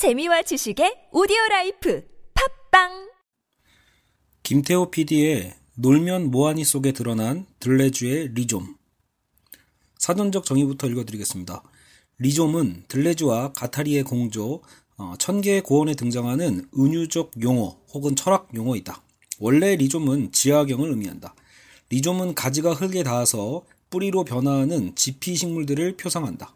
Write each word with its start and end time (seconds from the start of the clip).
재미와 0.00 0.40
지식의 0.40 1.08
오디오 1.12 1.36
라이프 1.50 2.02
팟빵 2.70 3.10
김태호 4.42 4.90
PD의 4.90 5.54
놀면 5.74 6.30
뭐하니 6.30 6.64
속에 6.64 6.92
드러난 6.92 7.44
들뢰즈의 7.58 8.28
리좀 8.32 8.76
사전적 9.98 10.46
정의부터 10.46 10.86
읽어드리겠습니다. 10.86 11.62
리좀은 12.16 12.84
들뢰즈와 12.88 13.52
가타리의 13.52 14.04
공저 14.04 14.62
어, 14.96 15.12
천개의 15.18 15.64
고원에 15.64 15.92
등장하는 15.92 16.70
은유적 16.74 17.32
용어 17.42 17.76
혹은 17.92 18.16
철학 18.16 18.48
용어이다. 18.54 19.02
원래 19.38 19.76
리좀은 19.76 20.32
지하경을 20.32 20.88
의미한다. 20.88 21.34
리좀은 21.90 22.34
가지가 22.34 22.72
흙에 22.72 23.02
닿아서 23.02 23.66
뿌리로 23.90 24.24
변화하는 24.24 24.94
지피 24.94 25.36
식물들을 25.36 25.98
표상한다. 25.98 26.54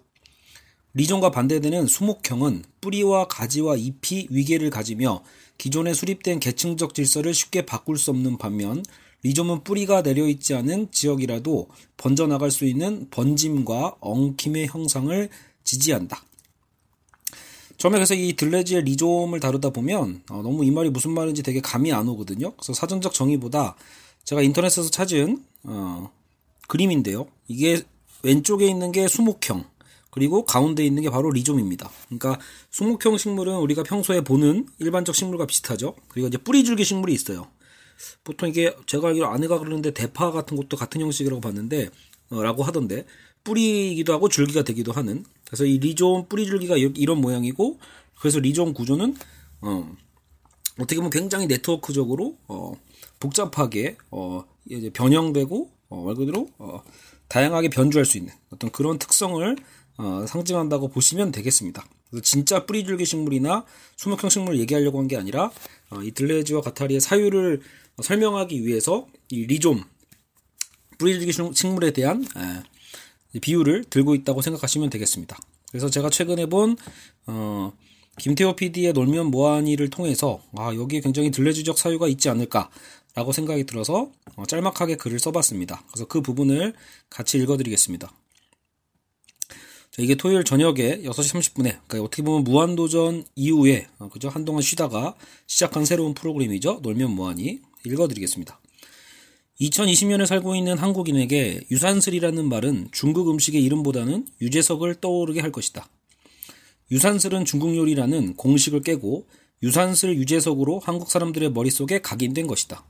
리존과 0.94 1.30
반대되는 1.30 1.86
수목형은 1.86 2.64
뿌리와 2.80 3.26
가지와 3.26 3.76
잎이 3.76 4.28
위계를 4.30 4.70
가지며 4.70 5.22
기존에 5.58 5.92
수립된 5.92 6.40
계층적 6.40 6.94
질서를 6.94 7.34
쉽게 7.34 7.66
바꿀 7.66 7.98
수 7.98 8.10
없는 8.10 8.38
반면 8.38 8.84
리존은 9.24 9.64
뿌리가 9.64 10.02
내려있지 10.02 10.54
않은 10.54 10.92
지역이라도 10.92 11.68
번져나갈 11.96 12.50
수 12.50 12.64
있는 12.64 13.08
번짐과 13.10 13.96
엉킴의 14.00 14.68
형상을 14.68 15.28
지지한다. 15.64 16.22
처음에 17.76 17.96
그래서 17.96 18.14
이 18.14 18.34
들레지의 18.34 18.84
리좀을 18.84 19.40
다루다 19.40 19.70
보면 19.70 20.22
어, 20.30 20.42
너무 20.42 20.64
이 20.64 20.70
말이 20.70 20.90
무슨 20.90 21.12
말인지 21.12 21.42
되게 21.42 21.60
감이 21.60 21.92
안 21.92 22.06
오거든요. 22.08 22.52
그래서 22.52 22.72
사전적 22.72 23.12
정의보다 23.12 23.76
제가 24.24 24.42
인터넷에서 24.42 24.90
찾은 24.90 25.44
어, 25.64 26.10
그림인데요. 26.68 27.26
이게 27.48 27.82
왼쪽에 28.22 28.66
있는 28.66 28.92
게 28.92 29.08
수목형, 29.08 29.64
그리고 30.14 30.44
가운데 30.44 30.86
있는 30.86 31.02
게 31.02 31.10
바로 31.10 31.28
리좀입니다. 31.32 31.90
그러니까 32.06 32.38
수목형 32.70 33.18
식물은 33.18 33.56
우리가 33.56 33.82
평소에 33.82 34.20
보는 34.20 34.68
일반적 34.78 35.12
식물과 35.12 35.46
비슷하죠. 35.46 35.96
그리고 36.06 36.28
이제 36.28 36.38
뿌리줄기 36.38 36.84
식물이 36.84 37.12
있어요. 37.12 37.48
보통 38.22 38.48
이게 38.48 38.76
제가 38.86 39.08
알기로 39.08 39.26
아내가 39.26 39.58
그러는데 39.58 39.90
대파 39.90 40.30
같은 40.30 40.56
것도 40.56 40.76
같은 40.76 41.00
형식이라고 41.00 41.40
봤는데 41.40 41.90
어, 42.30 42.42
라고 42.44 42.62
하던데 42.62 43.06
뿌리기도 43.42 44.12
하고 44.12 44.28
줄기가 44.28 44.62
되기도 44.62 44.92
하는 44.92 45.24
그래서 45.46 45.64
이 45.64 45.78
리좀 45.78 46.28
뿌리줄기가 46.28 46.76
이런 46.76 47.20
모양이고 47.20 47.80
그래서 48.20 48.38
리좀 48.38 48.72
구조는 48.72 49.16
어, 49.62 49.96
어떻게 50.78 50.94
보면 50.96 51.10
굉장히 51.10 51.48
네트워크적으로 51.48 52.38
어, 52.46 52.72
복잡하게 53.18 53.96
어, 54.12 54.44
이제 54.70 54.90
변형되고 54.90 55.70
어, 55.88 56.04
말 56.04 56.14
그대로 56.14 56.48
어, 56.58 56.84
다양하게 57.26 57.70
변주할 57.70 58.04
수 58.04 58.16
있는 58.16 58.32
어떤 58.50 58.70
그런 58.70 59.00
특성을 59.00 59.56
어, 59.96 60.24
상징한다고 60.26 60.88
보시면 60.88 61.32
되겠습니다. 61.32 61.84
진짜 62.22 62.64
뿌리줄기 62.66 63.04
식물이나 63.04 63.64
수목형 63.96 64.30
식물을 64.30 64.58
얘기하려고 64.60 64.98
한 64.98 65.08
게 65.08 65.16
아니라 65.16 65.50
어, 65.90 66.02
이 66.02 66.10
들레지와 66.12 66.60
가타리의 66.62 67.00
사유를 67.00 67.60
설명하기 68.02 68.64
위해서 68.66 69.06
이 69.28 69.46
리좀 69.46 69.82
뿌리줄기 70.98 71.32
식물에 71.54 71.92
대한 71.92 72.24
에, 73.34 73.38
비유를 73.40 73.84
들고 73.90 74.14
있다고 74.14 74.42
생각하시면 74.42 74.90
되겠습니다. 74.90 75.36
그래서 75.70 75.90
제가 75.90 76.08
최근에 76.10 76.46
본 76.46 76.76
어, 77.26 77.72
김태호 78.18 78.54
PD의 78.54 78.92
놀면 78.92 79.26
뭐하니를 79.32 79.90
통해서 79.90 80.40
아 80.56 80.72
여기에 80.72 81.00
굉장히 81.00 81.32
들레주적 81.32 81.76
사유가 81.78 82.06
있지 82.06 82.28
않을까라고 82.28 83.32
생각이 83.32 83.64
들어서 83.64 84.10
어, 84.36 84.46
짤막하게 84.46 84.96
글을 84.96 85.18
써봤습니다. 85.18 85.82
그래서 85.90 86.06
그 86.06 86.20
부분을 86.22 86.74
같이 87.10 87.38
읽어드리겠습니다. 87.38 88.12
자, 89.94 90.02
이게 90.02 90.16
토요일 90.16 90.42
저녁에 90.42 91.02
6시 91.02 91.54
30분에, 91.54 91.78
그러니까 91.86 92.02
어떻게 92.02 92.24
보면 92.24 92.42
무한도전 92.42 93.24
이후에, 93.36 93.86
어, 94.00 94.08
그죠? 94.08 94.28
한동안 94.28 94.60
쉬다가 94.60 95.14
시작한 95.46 95.84
새로운 95.84 96.14
프로그램이죠. 96.14 96.80
놀면 96.82 97.12
뭐하니? 97.12 97.60
읽어드리겠습니다. 97.86 98.58
2020년에 99.60 100.26
살고 100.26 100.56
있는 100.56 100.78
한국인에게 100.78 101.60
유산슬이라는 101.70 102.48
말은 102.48 102.88
중국 102.90 103.30
음식의 103.30 103.62
이름보다는 103.62 104.26
유재석을 104.40 104.96
떠오르게 104.96 105.40
할 105.40 105.52
것이다. 105.52 105.88
유산슬은 106.90 107.44
중국 107.44 107.76
요리라는 107.76 108.34
공식을 108.34 108.82
깨고 108.82 109.28
유산슬 109.62 110.16
유재석으로 110.16 110.80
한국 110.80 111.08
사람들의 111.08 111.52
머릿속에 111.52 112.00
각인된 112.00 112.48
것이다. 112.48 112.84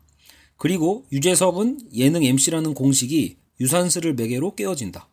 그리고 0.57 1.05
유재석은 1.13 1.91
예능 1.97 2.25
MC라는 2.25 2.73
공식이 2.73 3.37
유산슬을 3.61 4.15
매개로 4.15 4.55
깨어진다. 4.55 5.11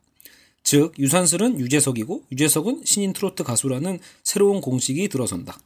즉 0.64 0.94
유산슬은 1.00 1.60
유재석이고 1.60 2.26
유재석은 2.32 2.84
신인 2.86 3.14
트로트 3.14 3.44
가수라는 3.44 4.00
새로운 4.24 4.62
공식이 4.62 5.10
들어선다. 5.10 5.60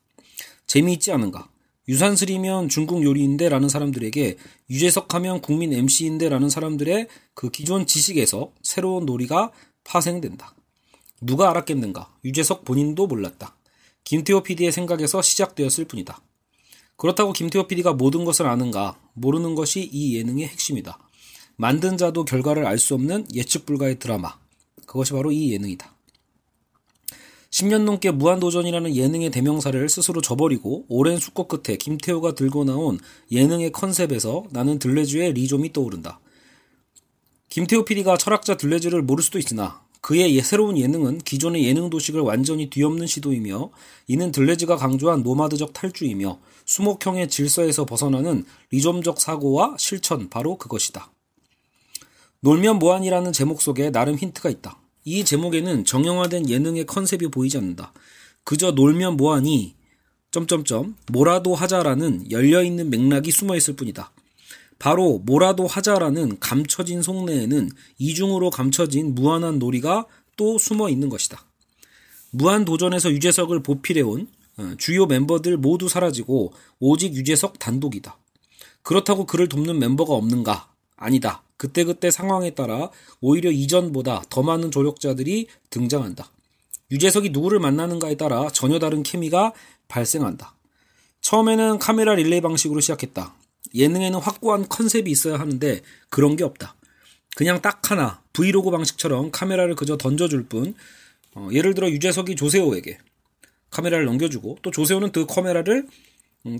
재미있지 0.67 1.11
않은가? 1.11 1.50
유산슬이면 1.88 2.69
중국 2.69 3.03
요리인데 3.03 3.50
라는 3.50 3.69
사람들에게 3.69 4.38
유재석 4.69 5.13
하면 5.13 5.41
국민 5.41 5.72
MC인데 5.72 6.29
라는 6.29 6.50
사람들의 6.50 7.07
그 7.35 7.51
기존 7.51 7.85
지식에서 7.85 8.51
새로운 8.63 9.05
놀이가 9.05 9.51
파생된다. 9.84 10.55
누가 11.22 11.50
알았겠는가? 11.51 12.11
유재석 12.25 12.66
본인도 12.66 13.05
몰랐다. 13.07 13.55
김태호 14.03 14.41
PD의 14.44 14.72
생각에서 14.72 15.22
시작되었을 15.22 15.85
뿐이다. 15.85 16.22
그렇다고 16.97 17.34
김태호 17.34 17.67
PD가 17.67 17.94
모든 17.94 18.25
것을 18.25 18.47
아는가? 18.47 19.00
모르는 19.13 19.55
것이 19.55 19.81
이 19.81 20.17
예능의 20.17 20.47
핵심이다. 20.47 20.97
만든 21.55 21.97
자도 21.97 22.25
결과를 22.25 22.66
알 22.66 22.78
수 22.78 22.95
없는 22.95 23.28
예측 23.34 23.66
불가의 23.66 24.00
드라마. 24.00 24.38
그것이 24.85 25.13
바로 25.13 25.31
이 25.31 25.51
예능이다. 25.53 25.95
10년 27.55 27.83
넘게 27.83 28.11
무한도전이라는 28.11 28.95
예능의 28.95 29.31
대명사를 29.31 29.87
스스로 29.87 30.19
저버리고 30.19 30.85
오랜 30.89 31.17
숙고 31.17 31.47
끝에 31.47 31.77
김태호가 31.77 32.35
들고 32.35 32.65
나온 32.65 32.99
예능의 33.31 33.71
컨셉에서 33.71 34.43
나는 34.51 34.77
들레주의 34.77 35.31
리좀이 35.31 35.71
떠오른다. 35.71 36.19
김태호 37.47 37.85
PD가 37.85 38.17
철학자 38.17 38.57
들레주를 38.57 39.03
모를 39.03 39.23
수도 39.23 39.39
있으나 39.39 39.81
그의 40.01 40.39
새로운 40.41 40.77
예능은 40.77 41.19
기존의 41.19 41.65
예능 41.65 41.89
도식을 41.89 42.19
완전히 42.19 42.69
뒤엎는 42.69 43.07
시도이며 43.07 43.71
이는 44.07 44.31
들레즈가 44.33 44.75
강조한 44.75 45.23
노마드적 45.23 45.71
탈주이며 45.71 46.37
수목형의 46.65 47.29
질서에서 47.29 47.85
벗어나는 47.85 48.43
리좀적 48.71 49.21
사고와 49.21 49.77
실천 49.79 50.29
바로 50.29 50.57
그것이다. 50.57 51.09
놀면 52.41 52.79
뭐하니라는 52.79 53.34
제목 53.34 53.62
속에 53.62 53.91
나름 53.91 54.16
힌트가 54.16 54.50
있다. 54.50 54.79
이 55.03 55.23
제목에는 55.23 55.85
정형화된 55.85 56.50
예능의 56.50 56.85
컨셉이 56.85 57.28
보이지 57.29 57.57
않는다. 57.57 57.94
그저 58.44 58.72
놀면 58.72 59.18
뭐하니 59.18 59.75
점점점 60.31 60.96
뭐라도 61.12 61.56
하자라는 61.56 62.31
열려있는 62.31 62.90
맥락이 62.90 63.31
숨어있을 63.31 63.75
뿐이다. 63.75 64.12
바로 64.78 65.19
뭐라도 65.19 65.68
하자라는 65.68 66.40
감춰진 66.40 67.01
속내에는 67.01 67.69
이중으로 67.97 68.50
감춰진 68.50 69.16
무한한 69.16 69.59
놀이가 69.59 70.06
또 70.35 70.57
숨어 70.57 70.90
있는 70.90 71.07
것이다. 71.07 71.41
무한 72.31 72.66
도전에서 72.66 73.12
유재석을 73.12 73.63
보필해온 73.63 74.28
어, 74.57 74.73
주요 74.78 75.06
멤버들 75.06 75.57
모두 75.57 75.88
사라지고 75.88 76.53
오직 76.79 77.13
유재석 77.13 77.59
단독이다. 77.59 78.17
그렇다고 78.84 79.25
그를 79.25 79.47
돕는 79.47 79.79
멤버가 79.79 80.13
없는가? 80.13 80.69
아니다. 80.97 81.44
그때그때 81.57 82.11
상황에 82.11 82.51
따라 82.51 82.89
오히려 83.21 83.51
이전보다 83.51 84.23
더 84.29 84.43
많은 84.43 84.71
조력자들이 84.71 85.47
등장한다. 85.69 86.29
유재석이 86.91 87.29
누구를 87.29 87.59
만나는가에 87.59 88.16
따라 88.16 88.49
전혀 88.49 88.79
다른 88.79 89.03
케미가 89.03 89.53
발생한다. 89.88 90.55
처음에는 91.21 91.79
카메라 91.79 92.13
릴레이 92.13 92.41
방식으로 92.41 92.81
시작했다. 92.81 93.33
예능에는 93.73 94.19
확고한 94.19 94.69
컨셉이 94.69 95.09
있어야 95.09 95.39
하는데 95.39 95.81
그런 96.09 96.35
게 96.35 96.43
없다. 96.43 96.75
그냥 97.35 97.61
딱 97.61 97.91
하나 97.91 98.22
브이로그 98.33 98.72
방식처럼 98.72 99.31
카메라를 99.31 99.75
그저 99.75 99.97
던져줄 99.97 100.47
뿐 100.47 100.75
어, 101.33 101.49
예를 101.51 101.73
들어 101.73 101.89
유재석이 101.89 102.35
조세호에게 102.35 102.97
카메라를 103.72 104.05
넘겨주고 104.05 104.59
또 104.61 104.72
조세호는 104.72 105.11
그 105.11 105.25
카메라를 105.25 105.79
음, 105.79 105.90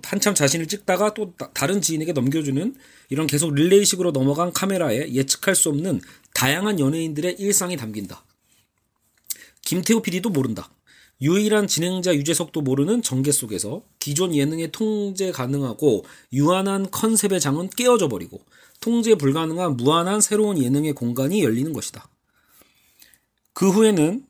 한참 0.04 0.34
자신을 0.34 0.68
찍다가 0.68 1.14
또 1.14 1.34
다른 1.54 1.82
지인에게 1.82 2.14
넘겨주는 2.14 2.76
이런 3.10 3.28
계속 3.28 3.54
릴레이식으로 3.54 4.12
넘어간 4.12 4.52
카메라에 4.52 5.14
예측할 5.14 5.56
수 5.56 5.70
없는 5.70 6.02
다양한 6.34 6.80
연예인들의 6.80 7.36
일상이 7.38 7.78
담긴다. 7.78 8.24
김태호 9.62 10.02
PD도 10.02 10.30
모른다. 10.30 10.70
유일한 11.22 11.68
진행자 11.68 12.16
유재석도 12.16 12.62
모르는 12.62 13.02
전개 13.02 13.32
속에서 13.32 13.84
기존 14.00 14.36
예능의 14.36 14.72
통제 14.72 15.32
가능하고 15.32 16.04
유한한 16.34 16.90
컨셉의 16.92 17.40
장은 17.40 17.70
깨어져 17.70 18.10
버리고 18.10 18.42
통제 18.82 19.16
불가능한 19.16 19.78
무한한 19.78 20.20
새로운 20.20 20.62
예능의 20.62 20.94
공간이 20.94 21.44
열리는 21.44 21.72
것이다. 21.72 22.08
그 23.54 23.70
후에는 23.70 24.26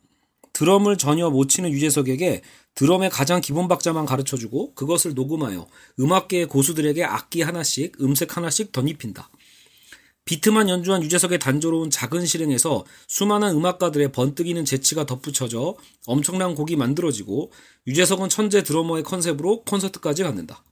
드럼을 0.54 0.98
전혀 0.98 1.30
못 1.30 1.50
치는 1.50 1.72
유재석에게 1.72 2.42
드럼의 2.76 3.10
가장 3.10 3.42
기본 3.42 3.68
박자만 3.68 4.06
가르쳐주고 4.06 4.76
그것을 4.76 5.14
녹음하여 5.14 5.68
음악계의 6.00 6.48
고수들에게 6.48 7.04
악기 7.04 7.42
하나씩, 7.42 8.02
음색 8.02 8.36
하나씩 8.36 8.72
덧입힌다. 8.72 9.30
비트만 10.26 10.70
연주한 10.70 11.04
유재석의 11.04 11.38
단조로운 11.40 11.92
작은 11.92 12.26
실행에서 12.26 12.84
수많은 13.08 13.50
음악가들의 13.56 14.12
번뜩이는 14.12 14.66
재치가 14.66 15.06
덧붙여져 15.06 15.76
엄청난 16.08 16.56
곡이 16.56 16.76
만들어지고 16.76 17.52
유재석은 17.86 18.30
천재 18.30 18.64
드러머의 18.64 19.04
컨셉으로 19.04 19.62
콘서트까지 19.64 20.24
갖는다. 20.24 20.64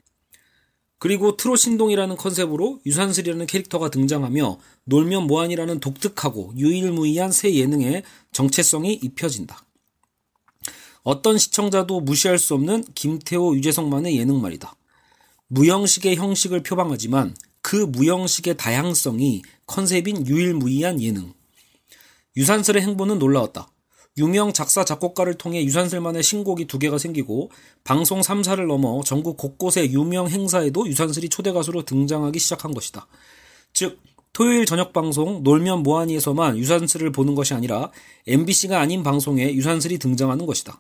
그리고 0.98 1.38
트롯 1.38 1.60
신동이라는 1.60 2.16
컨셉으로 2.16 2.80
유산슬이라는 2.86 3.46
캐릭터가 3.46 3.90
등장하며 3.90 4.58
놀면 4.86 5.28
뭐하니라는 5.28 5.80
독특하고 5.80 6.54
유일무이한 6.58 7.32
새 7.32 7.54
예능의 7.54 8.04
정체성이 8.32 8.94
입혀진다. 8.94 9.63
어떤 11.04 11.38
시청자도 11.38 12.00
무시할 12.00 12.40
수 12.40 12.54
없는 12.54 12.86
김태호 12.96 13.56
유재석만의 13.56 14.18
예능 14.18 14.42
말이다. 14.42 14.74
무형식의 15.48 16.16
형식을 16.16 16.64
표방하지만 16.64 17.36
그 17.62 17.76
무형식의 17.76 18.58
다양성이 18.58 19.42
컨셉인 19.68 20.28
유일무이한 20.28 21.02
예능. 21.02 21.34
유산슬의 22.36 22.82
행보는 22.82 23.20
놀라웠다. 23.20 23.68
유명 24.18 24.54
작사 24.54 24.86
작곡가를 24.86 25.36
통해 25.36 25.64
유산슬만의 25.66 26.22
신곡이 26.22 26.66
두 26.66 26.78
개가 26.78 27.00
생기고 27.00 27.50
방송 27.84 28.22
3사를 28.22 28.68
넘어 28.68 29.02
전국 29.04 29.38
곳곳의 29.38 29.92
유명 29.92 30.30
행사에도 30.30 30.88
유산슬이 30.88 31.30
초대 31.30 31.52
가수로 31.52 31.84
등장하기 31.84 32.38
시작한 32.38 32.74
것이다. 32.74 33.08
즉 33.74 34.00
토요일 34.34 34.66
저녁 34.66 34.94
방송 34.94 35.44
놀면 35.44 35.84
뭐하니에서만 35.84 36.58
유산슬을 36.58 37.12
보는 37.12 37.34
것이 37.34 37.54
아니라 37.54 37.92
MBC가 38.28 38.80
아닌 38.80 39.04
방송에 39.04 39.54
유산슬이 39.54 39.98
등장하는 39.98 40.46
것이다. 40.46 40.80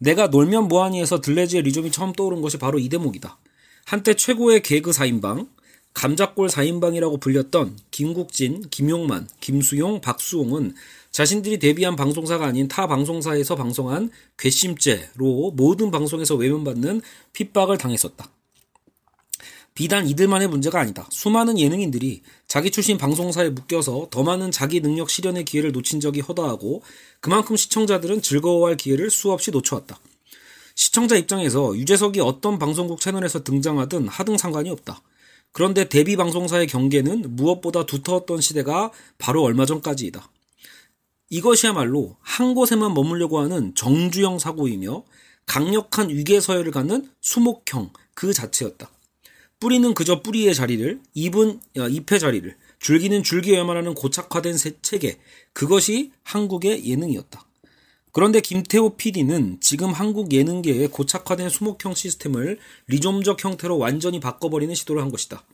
내가 0.00 0.28
놀면 0.28 0.68
뭐하니에서 0.68 1.20
들레즈의 1.20 1.62
리좀이 1.62 1.92
처음 1.92 2.12
떠오른 2.12 2.40
것이 2.40 2.56
바로 2.58 2.78
이 2.78 2.88
대목이다. 2.88 3.38
한때 3.84 4.14
최고의 4.14 4.62
개그 4.62 4.92
4인방, 4.92 5.48
감자골 5.92 6.48
4인방이라고 6.48 7.20
불렸던 7.20 7.76
김국진, 7.90 8.62
김용만, 8.70 9.28
김수용, 9.40 10.00
박수홍은 10.00 10.74
자신들이 11.10 11.58
데뷔한 11.58 11.96
방송사가 11.96 12.46
아닌 12.46 12.66
타 12.66 12.86
방송사에서 12.86 13.56
방송한 13.56 14.10
괘씸죄로 14.38 15.52
모든 15.54 15.90
방송에서 15.90 16.36
외면받는 16.36 17.02
핍박을 17.34 17.76
당했었다. 17.76 18.30
비단 19.74 20.06
이들만의 20.08 20.48
문제가 20.48 20.80
아니다. 20.80 21.06
수많은 21.10 21.58
예능인들이 21.58 22.22
자기 22.48 22.70
출신 22.70 22.98
방송사에 22.98 23.50
묶여서 23.50 24.08
더 24.10 24.22
많은 24.22 24.50
자기 24.50 24.80
능력 24.80 25.08
실현의 25.10 25.44
기회를 25.44 25.72
놓친 25.72 26.00
적이 26.00 26.20
허다하고 26.20 26.82
그만큼 27.20 27.56
시청자들은 27.56 28.22
즐거워할 28.22 28.76
기회를 28.76 29.10
수없이 29.10 29.50
놓쳐왔다. 29.50 29.98
시청자 30.74 31.16
입장에서 31.16 31.76
유재석이 31.76 32.20
어떤 32.20 32.58
방송국 32.58 33.00
채널에서 33.00 33.44
등장하든 33.44 34.08
하등 34.08 34.36
상관이 34.38 34.70
없다. 34.70 35.02
그런데 35.52 35.88
데뷔 35.88 36.16
방송사의 36.16 36.66
경계는 36.66 37.36
무엇보다 37.36 37.86
두터웠던 37.86 38.40
시대가 38.40 38.90
바로 39.18 39.42
얼마 39.42 39.66
전까지이다. 39.66 40.30
이것이야말로 41.30 42.16
한 42.20 42.54
곳에만 42.54 42.92
머물려고 42.94 43.38
하는 43.40 43.74
정주영 43.74 44.38
사고이며 44.38 45.04
강력한 45.46 46.08
위계 46.08 46.40
서열을 46.40 46.72
갖는 46.72 47.10
수목형 47.20 47.90
그 48.14 48.32
자체였다. 48.32 48.90
뿌리는 49.60 49.92
그저 49.92 50.22
뿌리의 50.22 50.54
자리를, 50.54 51.00
잎은 51.12 51.60
어, 51.78 51.88
잎의 51.88 52.18
자리를, 52.18 52.56
줄기는 52.78 53.22
줄기여야만 53.22 53.76
하는 53.76 53.94
고착화된 53.94 54.56
체계, 54.80 55.20
그것이 55.52 56.12
한국의 56.22 56.86
예능이었다. 56.86 57.44
그런데 58.12 58.40
김태호 58.40 58.96
PD는 58.96 59.58
지금 59.60 59.92
한국 59.92 60.32
예능계의 60.32 60.88
고착화된 60.88 61.50
수목형 61.50 61.94
시스템을 61.94 62.58
리좀적 62.88 63.44
형태로 63.44 63.78
완전히 63.78 64.18
바꿔버리는 64.18 64.74
시도를 64.74 65.02
한 65.02 65.10
것이다. 65.10 65.44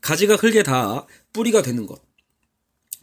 가지가 0.00 0.34
흙에 0.36 0.64
닿아 0.64 1.06
뿌리가 1.32 1.62
되는 1.62 1.86
것. 1.86 2.02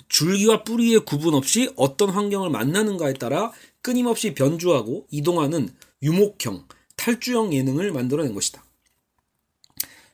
줄기와 0.10 0.63
뿌리의 0.63 1.06
구분 1.06 1.33
없이 1.33 1.71
어떤 1.77 2.10
환경을 2.10 2.50
만나는가에 2.50 3.13
따라 3.13 3.51
끊임없이 3.81 4.33
변주하고 4.33 5.07
이동하는 5.10 5.69
유목형, 6.04 6.68
탈주형 6.98 7.54
예능을 7.54 7.92
만들어낸 7.92 8.33
것이다. 8.33 8.63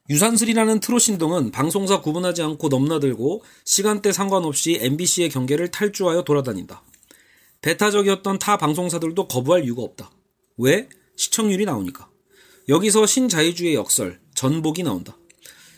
유산슬이라는 0.07 0.81
트롯 0.81 1.01
신동은 1.01 1.49
방송사 1.49 2.01
구분하지 2.01 2.43
않고 2.43 2.67
넘나들고 2.67 3.43
시간대 3.63 4.11
상관없이 4.11 4.77
MBC의 4.79 5.29
경계를 5.29 5.71
탈주하여 5.71 6.23
돌아다닌다. 6.23 6.83
배타적이었던 7.61 8.37
타 8.37 8.57
방송사들도 8.57 9.27
거부할 9.27 9.63
이유가 9.63 9.81
없다. 9.81 10.11
왜? 10.57 10.87
시청률이 11.15 11.65
나오니까. 11.65 12.07
여기서 12.69 13.07
신자유주의 13.07 13.73
역설, 13.73 14.19
전복이 14.35 14.83
나온다. 14.83 15.17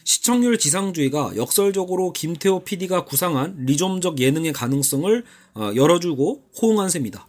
시청률 0.04 0.58
지상주의가 0.58 1.34
역설적으로 1.38 2.12
김태호 2.12 2.66
PD가 2.66 3.06
구상한 3.06 3.56
리좀적 3.66 4.20
예능의 4.20 4.52
가능성을 4.52 5.24
어, 5.56 5.72
열어주고 5.76 6.50
호응한 6.62 6.90
셈이다. 6.90 7.28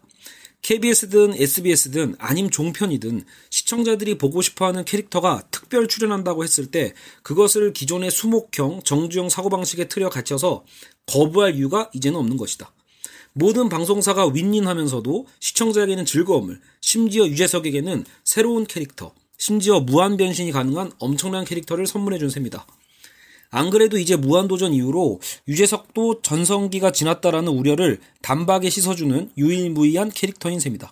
KBS든 0.62 1.34
SBS든 1.34 2.16
아님 2.18 2.50
종편이든 2.50 3.24
시청자들이 3.50 4.18
보고 4.18 4.42
싶어하는 4.42 4.84
캐릭터가 4.84 5.42
특별 5.50 5.88
출연한다고 5.88 6.44
했을 6.44 6.66
때 6.66 6.92
그것을 7.22 7.72
기존의 7.72 8.10
수목형, 8.10 8.82
정주형 8.84 9.28
사고방식에 9.28 9.88
틀어 9.88 10.10
갇혀서 10.10 10.64
거부할 11.06 11.54
이유가 11.54 11.90
이제는 11.94 12.18
없는 12.18 12.36
것이다. 12.36 12.72
모든 13.32 13.68
방송사가 13.68 14.26
윈윈하면서도 14.26 15.26
시청자에게는 15.40 16.04
즐거움을, 16.04 16.60
심지어 16.80 17.26
유재석에게는 17.26 18.04
새로운 18.24 18.66
캐릭터, 18.66 19.12
심지어 19.38 19.80
무한 19.80 20.16
변신이 20.16 20.50
가능한 20.50 20.92
엄청난 20.98 21.44
캐릭터를 21.44 21.86
선물해 21.86 22.18
준 22.18 22.28
셈이다. 22.30 22.66
안 23.50 23.70
그래도 23.70 23.98
이제 23.98 24.16
무한도전 24.16 24.72
이후로 24.72 25.20
유재석도 25.48 26.22
전성기가 26.22 26.92
지났다라는 26.92 27.52
우려를 27.52 28.00
단박에 28.22 28.68
씻어주는 28.68 29.30
유일무이한 29.36 30.10
캐릭터인 30.10 30.60
셈이다. 30.60 30.90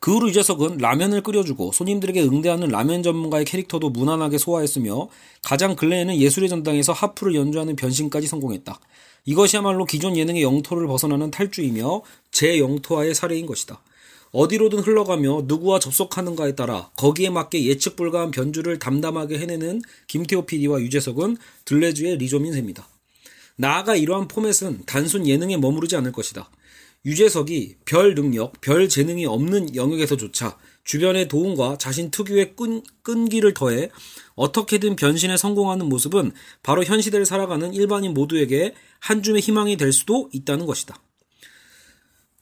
그 0.00 0.14
후로 0.14 0.28
유재석은 0.28 0.78
라면을 0.78 1.22
끓여주고 1.22 1.72
손님들에게 1.72 2.22
응대하는 2.22 2.68
라면 2.68 3.02
전문가의 3.02 3.44
캐릭터도 3.44 3.90
무난하게 3.90 4.38
소화했으며 4.38 5.08
가장 5.42 5.74
근래에는 5.74 6.16
예술의 6.16 6.48
전당에서 6.48 6.92
하프를 6.92 7.34
연주하는 7.34 7.74
변신까지 7.74 8.26
성공했다. 8.28 8.78
이것이야말로 9.24 9.84
기존 9.84 10.16
예능의 10.16 10.42
영토를 10.42 10.86
벗어나는 10.86 11.30
탈주이며 11.30 12.02
재영토화의 12.30 13.14
사례인 13.14 13.46
것이다. 13.46 13.82
어디로든 14.32 14.80
흘러가며 14.80 15.42
누구와 15.46 15.78
접속하는가에 15.78 16.54
따라 16.54 16.90
거기에 16.96 17.30
맞게 17.30 17.64
예측 17.64 17.96
불가한 17.96 18.30
변주를 18.30 18.78
담담하게 18.78 19.38
해내는 19.38 19.82
김태호 20.06 20.46
PD와 20.46 20.80
유재석은 20.80 21.36
들레주의 21.64 22.18
리조민 22.18 22.52
셈이다. 22.52 22.86
나아가 23.56 23.96
이러한 23.96 24.28
포맷은 24.28 24.82
단순 24.86 25.26
예능에 25.26 25.56
머무르지 25.56 25.96
않을 25.96 26.12
것이다. 26.12 26.50
유재석이 27.04 27.76
별 27.84 28.14
능력, 28.14 28.60
별 28.60 28.88
재능이 28.88 29.24
없는 29.26 29.74
영역에서조차 29.74 30.58
주변의 30.84 31.28
도움과 31.28 31.76
자신 31.78 32.10
특유의 32.10 32.56
끈, 32.56 32.82
끈기를 33.02 33.54
더해 33.54 33.90
어떻게든 34.34 34.96
변신에 34.96 35.36
성공하는 35.36 35.88
모습은 35.88 36.32
바로 36.62 36.84
현 36.84 37.00
시대를 37.00 37.26
살아가는 37.26 37.72
일반인 37.74 38.14
모두에게 38.14 38.74
한 39.00 39.22
줌의 39.22 39.42
희망이 39.42 39.76
될 39.76 39.92
수도 39.92 40.28
있다는 40.32 40.66
것이다. 40.66 41.00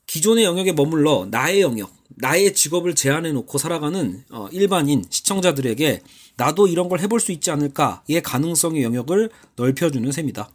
기존의 0.06 0.44
영역에 0.44 0.72
머물러 0.72 1.26
나의 1.30 1.60
영역, 1.60 1.92
나의 2.08 2.54
직업을 2.54 2.94
제한해 2.94 3.32
놓고 3.32 3.58
살아가는 3.58 4.25
어, 4.30 4.48
일반인 4.52 5.04
시청자들에게 5.10 6.02
나도 6.36 6.68
이런 6.68 6.88
걸 6.88 7.00
해볼 7.00 7.20
수 7.20 7.32
있지 7.32 7.50
않을까의 7.50 8.22
가능성의 8.22 8.82
영역을 8.82 9.30
넓혀주는 9.56 10.10
셈이다. 10.12 10.50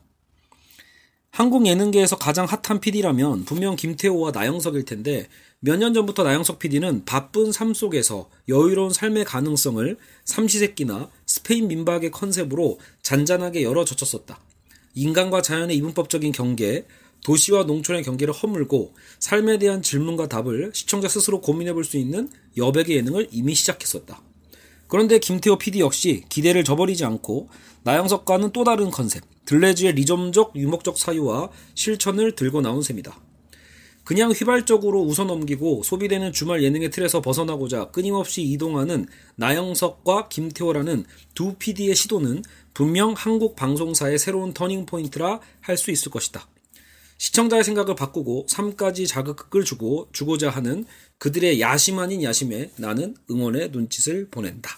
한국 1.32 1.66
예능계에서 1.66 2.18
가장 2.18 2.46
핫한 2.46 2.82
PD라면 2.82 3.46
분명 3.46 3.78
김태호와 3.78 4.32
나영석일 4.32 4.84
텐데 4.84 5.28
몇 5.60 5.78
년 5.78 5.94
전부터 5.94 6.24
나영석 6.24 6.60
PD는 6.60 7.06
바쁜 7.06 7.52
삶 7.52 7.74
속에서 7.74 8.30
여유로운 8.50 8.92
삶의 8.92 9.26
가능성을 9.26 9.98
삼시세끼나 10.26 11.10
스페인 11.26 11.68
민박의 11.68 12.12
컨셉으로 12.12 12.80
잔잔하게 13.02 13.64
열어젖혔었다. 13.64 14.40
인간과 14.96 15.42
자연의 15.42 15.78
이분법적인 15.78 16.32
경계, 16.34 16.86
도시와 17.24 17.64
농촌의 17.64 18.04
경계를 18.04 18.34
허물고 18.34 18.96
삶에 19.20 19.60
대한 19.60 19.82
질문과 19.82 20.28
답을 20.28 20.72
시청자 20.74 21.08
스스로 21.08 21.42
고민해 21.42 21.74
볼 21.74 21.84
수 21.84 21.98
있는 21.98 22.30
여백의 22.58 22.98
예능을 22.98 23.28
이미 23.32 23.54
시작했었다. 23.56 24.22
그런데 24.88 25.20
김태호 25.20 25.58
PD 25.58 25.80
역시 25.80 26.24
기대를 26.30 26.64
저버리지 26.64 27.06
않고 27.06 27.50
나영석과는 27.84 28.52
또 28.52 28.64
다른 28.64 28.92
컨셉, 28.92 29.24
들레즈의 29.46 29.94
리점적 29.94 30.56
유목적 30.56 30.98
사유와 30.98 31.50
실천을 31.76 32.36
들고 32.36 32.62
나온 32.62 32.82
셈이다. 32.82 33.18
그냥 34.04 34.32
휘발적으로 34.32 35.02
웃어 35.02 35.26
넘기고 35.26 35.84
소비되는 35.84 36.34
주말 36.34 36.64
예능의 36.64 36.90
틀에서 36.90 37.22
벗어나고자 37.22 37.92
끊임없이 37.92 38.42
이동하는 38.42 39.06
나영석과 39.36 40.28
김태호라는 40.28 41.06
두 41.36 41.54
PD의 41.54 41.96
시도는 41.96 42.44
분명 42.74 43.14
한국 43.16 43.56
방송사의 43.56 44.20
새로운 44.20 44.54
터닝 44.54 44.86
포인트라 44.86 45.40
할 45.62 45.78
수 45.78 45.92
있을 45.92 46.12
것이다. 46.12 46.48
시청자의 47.22 47.64
생각을 47.64 47.94
바꾸고 47.94 48.48
삶까지 48.50 49.06
자극을 49.06 49.64
주고 49.64 50.10
주고자 50.12 50.50
하는 50.50 50.86
그들의 51.20 51.62
야심 51.62 52.00
아닌 52.00 52.24
야심에 52.24 52.72
나는 52.78 53.16
응원의 53.30 53.70
눈짓을 53.70 54.30
보낸다. 54.32 54.72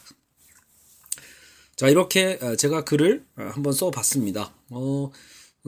자, 1.77 1.87
이렇게 1.87 2.37
어, 2.41 2.57
제가 2.57 2.83
글을 2.83 3.23
어, 3.37 3.49
한번 3.53 3.71
써봤습니다. 3.71 4.53
어, 4.71 5.09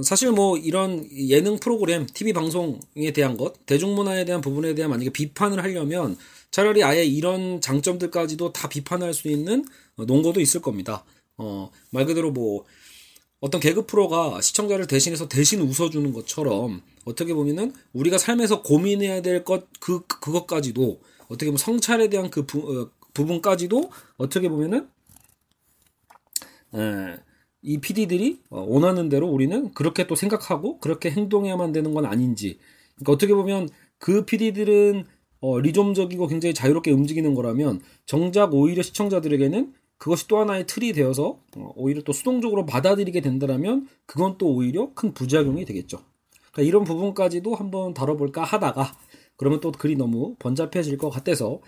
사실 0.03 0.31
뭐 0.31 0.57
이런 0.57 1.09
예능 1.13 1.57
프로그램, 1.59 2.05
TV 2.07 2.33
방송에 2.33 3.13
대한 3.13 3.37
것, 3.37 3.65
대중문화에 3.65 4.25
대한 4.25 4.41
부분에 4.41 4.75
대한 4.75 4.91
만약에 4.91 5.11
비판을 5.11 5.63
하려면 5.63 6.17
차라리 6.51 6.83
아예 6.83 7.05
이런 7.05 7.61
장점들까지도 7.61 8.51
다 8.51 8.67
비판할 8.67 9.13
수 9.13 9.29
있는 9.29 9.63
어, 9.95 10.03
논거도 10.03 10.41
있을 10.41 10.61
겁니다. 10.61 11.05
어, 11.37 11.71
말 11.91 12.05
그대로 12.05 12.31
뭐 12.31 12.65
어떤 13.39 13.61
개그 13.61 13.85
프로가 13.85 14.41
시청자를 14.41 14.87
대신해서 14.87 15.27
대신 15.27 15.61
웃어주는 15.61 16.11
것처럼 16.13 16.81
어떻게 17.05 17.33
보면은 17.33 17.73
우리가 17.93 18.17
삶에서 18.17 18.61
고민해야 18.61 19.21
될 19.21 19.43
것, 19.43 19.67
그, 19.79 20.05
그것까지도 20.07 20.99
어떻게 21.27 21.45
보면 21.45 21.57
성찰에 21.57 22.09
대한 22.09 22.29
그 22.29 22.45
부, 22.45 22.59
어, 22.59 22.89
부분까지도 23.13 23.89
어떻게 24.17 24.49
보면은 24.49 24.87
에, 26.73 27.17
이 27.61 27.79
PD들이 27.79 28.39
어, 28.49 28.61
원하는 28.61 29.09
대로 29.09 29.27
우리는 29.27 29.73
그렇게 29.73 30.07
또 30.07 30.15
생각하고 30.15 30.79
그렇게 30.79 31.09
행동해야만 31.11 31.71
되는 31.71 31.93
건 31.93 32.05
아닌지. 32.05 32.59
그러니까 32.95 33.11
어떻게 33.13 33.33
보면 33.33 33.69
그 33.97 34.25
PD들은 34.25 35.05
어, 35.41 35.59
리좀적이고 35.59 36.27
굉장히 36.27 36.53
자유롭게 36.53 36.91
움직이는 36.91 37.33
거라면 37.35 37.81
정작 38.05 38.53
오히려 38.53 38.81
시청자들에게는 38.81 39.73
그것이 39.97 40.27
또 40.27 40.39
하나의 40.39 40.67
틀이 40.67 40.93
되어서 40.93 41.39
어, 41.55 41.71
오히려 41.75 42.01
또 42.03 42.13
수동적으로 42.13 42.65
받아들이게 42.65 43.21
된다면 43.21 43.87
그건 44.05 44.37
또 44.37 44.53
오히려 44.53 44.91
큰 44.93 45.13
부작용이 45.13 45.65
되겠죠. 45.65 45.99
그러니까 46.51 46.61
이런 46.63 46.83
부분까지도 46.83 47.55
한번 47.55 47.93
다뤄볼까 47.93 48.43
하다가 48.43 48.95
그러면 49.37 49.59
또 49.59 49.71
글이 49.71 49.95
너무 49.95 50.35
번잡해질 50.39 50.97
것 50.97 51.09
같아서 51.09 51.61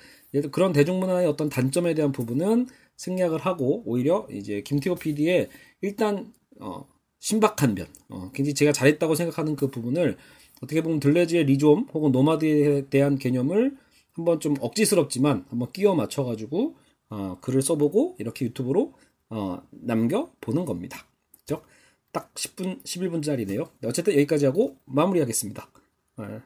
그런 0.52 0.72
대중문화의 0.74 1.28
어떤 1.28 1.50
단점에 1.50 1.94
대한 1.94 2.12
부분은 2.12 2.68
생략을 2.98 3.40
하고 3.40 3.84
오히려 3.86 4.28
이제 4.32 4.62
김태호 4.62 4.96
PD의 4.96 5.50
일단 5.82 6.34
어, 6.60 6.88
신박한 7.20 7.76
면, 7.76 7.88
어, 8.10 8.32
굉장히 8.34 8.54
제가 8.54 8.72
잘했다고 8.72 9.16
생각하는 9.16 9.56
그 9.56 9.70
부분을 9.70 10.18
어떻게 10.62 10.82
보면 10.82 11.00
들레즈의 11.00 11.46
리좀 11.46 11.88
혹은 11.94 12.12
노마드에 12.12 12.88
대한 12.90 13.18
개념을 13.18 13.76
한번 14.14 14.40
좀 14.40 14.56
억지스럽지만 14.60 15.46
한번 15.50 15.72
끼워 15.72 15.94
맞춰가지고 15.94 16.76
어, 17.10 17.38
글을 17.42 17.62
써보고 17.62 18.16
이렇게 18.20 18.46
유튜브로 18.46 18.94
어, 19.30 19.62
남겨 19.72 20.32
보는 20.42 20.66
겁니다. 20.66 21.06
그죠? 21.40 21.64
딱 22.12 22.34
10분, 22.34 22.84
11분짜리네요. 22.84 23.70
어쨌든 23.86 24.14
여기까지 24.14 24.46
하고 24.46 24.78
마무리하겠습니다. 24.86 25.70
어, 26.18 26.42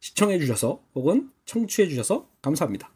시청해주셔서 0.00 0.82
혹은 0.94 1.30
청취해주셔서 1.44 2.28
감사합니다. 2.42 2.95